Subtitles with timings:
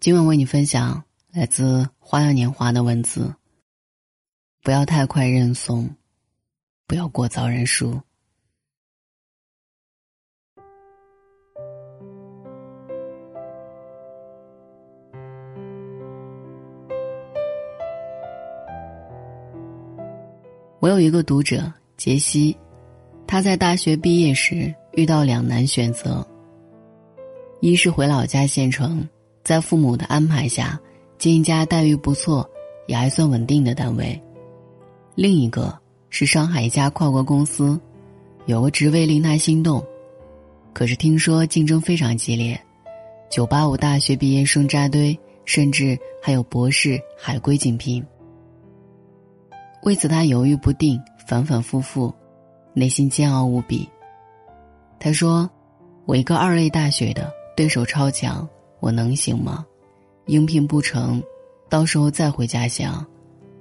[0.00, 3.34] 今晚为你分享来自《花样年华》的文字。
[4.62, 5.94] 不要太快认怂，
[6.86, 8.00] 不要过早认输。
[20.78, 22.56] 我有一个读者杰西，
[23.26, 26.26] 他在大学毕业时遇到两难选择：
[27.60, 29.06] 一是回老家县城。
[29.50, 30.78] 在父母的安排下，
[31.18, 32.48] 进一家待遇不错、
[32.86, 34.16] 也还算稳定的单位。
[35.16, 35.76] 另一个
[36.08, 37.76] 是上海一家跨国公司，
[38.46, 39.84] 有个职位令他心动，
[40.72, 42.56] 可是听说竞争非常激烈
[43.28, 48.06] ，985大学毕业生扎堆，甚至还有博士、海归竞聘。
[49.82, 50.96] 为此，他犹豫不定，
[51.26, 52.14] 反反复复，
[52.72, 53.88] 内心煎熬无比。
[55.00, 55.50] 他说
[56.06, 58.48] ：“我一个二类大学的，对手超强。”
[58.80, 59.64] 我能行吗？
[60.26, 61.22] 应聘不成，
[61.68, 63.04] 到时候再回家乡，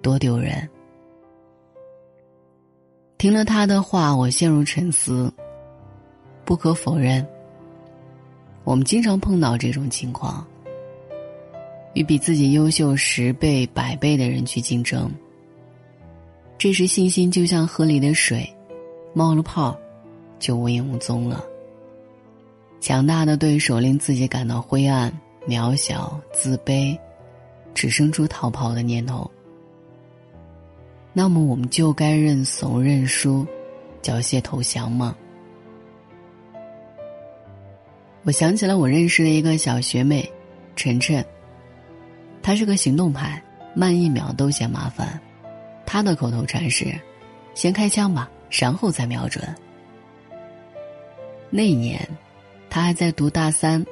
[0.02, 0.67] 多丢人。
[3.17, 5.31] 听了他的话，我陷入沉思。
[6.45, 7.25] 不可否认，
[8.63, 10.45] 我们经常碰到这种情况：
[11.93, 15.11] 与比自己优秀十倍、百倍的人去竞争。
[16.58, 18.52] 这时信心就像河里的水，
[19.13, 19.77] 冒了泡，
[20.39, 21.43] 就无影无踪了。
[22.80, 25.11] 强大的对手令自己感到灰暗、
[25.47, 26.97] 渺小、自卑，
[27.73, 29.30] 只生出逃跑的念头。
[31.11, 33.45] 那么，我们就该认怂认输，
[34.02, 35.16] 缴械投降吗？
[38.23, 40.30] 我想起了我认识的一个小学妹，
[40.75, 41.23] 晨晨。
[42.41, 43.41] 她是个行动派，
[43.73, 45.19] 慢一秒都嫌麻烦。
[45.86, 46.93] 她的口头禅是
[47.53, 49.43] ：“先开枪吧，然后再瞄准。”
[51.52, 52.08] 那一年。
[52.69, 53.83] 他还在读大三，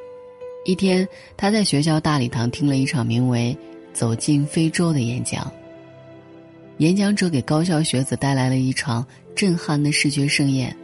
[0.63, 3.57] 一天，他在学校大礼堂听了一场名为
[3.93, 5.51] 《走进非洲》的演讲。
[6.77, 9.03] 演讲者给高校学子带来了一场
[9.35, 10.75] 震撼的视觉盛宴。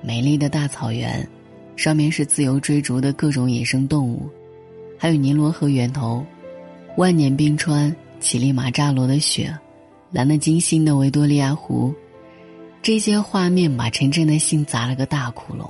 [0.00, 1.28] 美丽的大草原，
[1.74, 4.30] 上面是自由追逐的各种野生动物，
[4.96, 6.24] 还有尼罗河源头，
[6.96, 9.52] 万年冰川乞力马扎罗的雪，
[10.12, 11.92] 蓝得金星的维多利亚湖，
[12.82, 15.68] 这些画面把陈真的心砸了个大窟窿。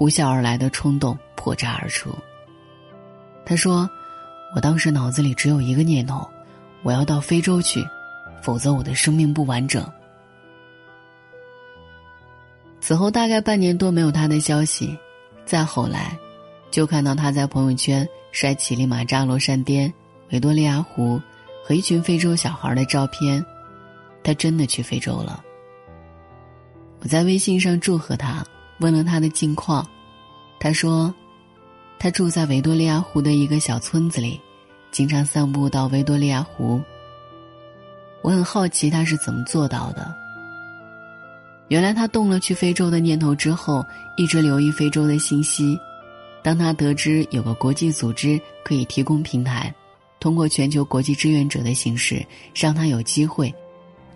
[0.00, 2.10] 呼啸而来的冲动破绽而出。
[3.44, 3.86] 他说
[4.56, 6.26] ：“我当时脑子里只有一个念头，
[6.82, 7.86] 我要到非洲去，
[8.42, 9.86] 否则我的生命不完整。”
[12.80, 14.98] 此后大概半年多没有他的消息，
[15.44, 16.16] 再后来，
[16.70, 19.92] 就看到他在朋友圈晒乞力马扎罗山巅、
[20.30, 21.20] 维多利亚湖
[21.62, 23.44] 和一群非洲小孩的照片，
[24.24, 25.44] 他真的去非洲了。
[27.00, 28.42] 我在微信上祝贺他。
[28.80, 29.86] 问了他的近况，
[30.58, 31.14] 他说，
[31.98, 34.40] 他住在维多利亚湖的一个小村子里，
[34.90, 36.80] 经常散步到维多利亚湖。
[38.22, 40.14] 我很好奇他是怎么做到的。
[41.68, 43.84] 原来他动了去非洲的念头之后，
[44.16, 45.78] 一直留意非洲的信息。
[46.42, 49.72] 当他得知有个国际组织可以提供平台，
[50.18, 52.24] 通过全球国际志愿者的形式，
[52.54, 53.54] 让他有机会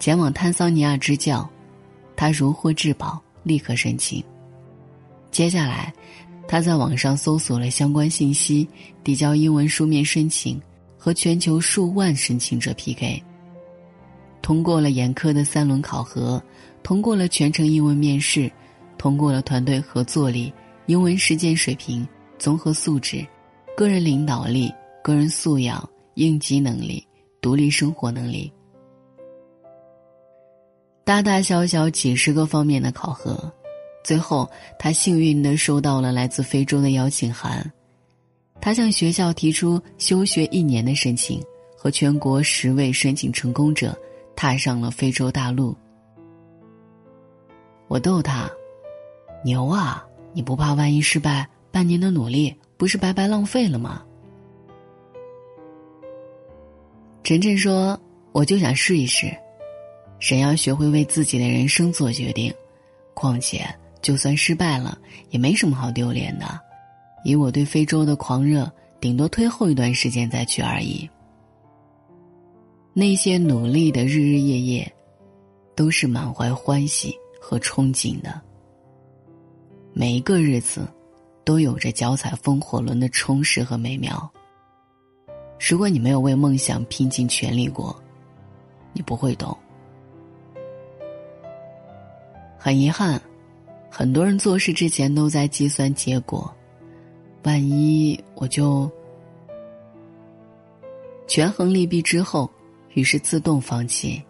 [0.00, 1.46] 前往坦桑尼亚支教，
[2.16, 4.24] 他如获至宝，立刻申请。
[5.34, 5.92] 接下来，
[6.46, 8.68] 他在网上搜索了相关信息，
[9.02, 10.62] 递交英文书面申请，
[10.96, 13.20] 和全球数万申请者 PK。
[14.40, 16.40] 通过了严苛的三轮考核，
[16.84, 18.48] 通过了全程英文面试，
[18.96, 20.54] 通过了团队合作力、
[20.86, 22.06] 英文实践水平、
[22.38, 23.26] 综合素质、
[23.76, 25.82] 个人领导力、个人素养、
[26.14, 27.04] 应急能力、
[27.40, 28.52] 独立生活能力，
[31.02, 33.52] 大大小小几十个方面的考核。
[34.04, 34.48] 最后，
[34.78, 37.72] 他幸运的收到了来自非洲的邀请函，
[38.60, 41.42] 他向学校提出休学一年的申请，
[41.74, 43.98] 和全国十位申请成功者
[44.36, 45.74] 踏上了非洲大陆。
[47.88, 48.46] 我逗他
[49.42, 50.04] ：“牛啊，
[50.34, 54.04] 你不怕万一失败，半年的努力不是白白浪费了吗？”
[57.24, 57.98] 晨晨说
[58.32, 59.34] ：“我就想试一试，
[60.20, 62.52] 人要学会为自己的人生做决定，
[63.14, 63.66] 况且。”
[64.04, 64.98] 就算失败了，
[65.30, 66.44] 也没什么好丢脸的。
[67.24, 68.70] 以我对非洲的狂热，
[69.00, 71.08] 顶多推后一段时间再去而已。
[72.92, 74.94] 那些努力的日日夜夜，
[75.74, 78.38] 都是满怀欢喜和憧憬的。
[79.94, 80.86] 每一个日子，
[81.42, 84.30] 都有着脚踩风火轮的充实和美妙。
[85.58, 87.98] 如果你没有为梦想拼尽全力过，
[88.92, 89.56] 你不会懂。
[92.58, 93.18] 很遗憾。
[93.96, 96.52] 很多人做事之前都在计算结果，
[97.44, 98.90] 万一我就
[101.28, 102.50] 权衡利弊之后，
[102.94, 104.20] 于是自动放弃。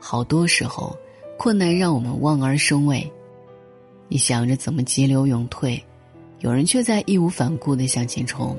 [0.00, 0.96] 好多时候，
[1.36, 3.06] 困难让我们望而生畏，
[4.08, 5.78] 你想着怎么急流勇退，
[6.38, 8.58] 有人却在义无反顾的向前冲。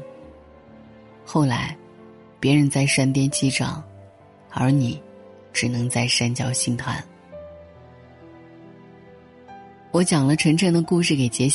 [1.26, 1.76] 后来，
[2.40, 3.84] 别人在山巅击掌，
[4.52, 5.02] 而你，
[5.52, 7.04] 只能在山脚心叹。
[9.92, 11.46] 我讲了晨晨的故事给杰西。